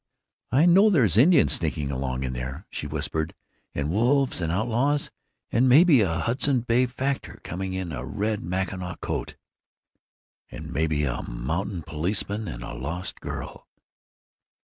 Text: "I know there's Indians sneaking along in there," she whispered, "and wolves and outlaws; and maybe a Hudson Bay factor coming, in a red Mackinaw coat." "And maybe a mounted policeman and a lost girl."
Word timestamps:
"I 0.51 0.65
know 0.65 0.89
there's 0.89 1.15
Indians 1.15 1.53
sneaking 1.53 1.91
along 1.91 2.23
in 2.23 2.33
there," 2.33 2.65
she 2.71 2.87
whispered, 2.87 3.35
"and 3.75 3.91
wolves 3.91 4.41
and 4.41 4.51
outlaws; 4.51 5.11
and 5.51 5.69
maybe 5.69 6.01
a 6.01 6.15
Hudson 6.21 6.61
Bay 6.61 6.87
factor 6.87 7.39
coming, 7.43 7.73
in 7.73 7.91
a 7.91 8.03
red 8.03 8.41
Mackinaw 8.41 8.95
coat." 8.95 9.35
"And 10.49 10.73
maybe 10.73 11.03
a 11.03 11.21
mounted 11.29 11.85
policeman 11.85 12.47
and 12.47 12.63
a 12.63 12.73
lost 12.73 13.19
girl." 13.21 13.67